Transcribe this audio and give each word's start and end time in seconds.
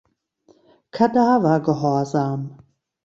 Kadavergehorsam. 0.95 2.41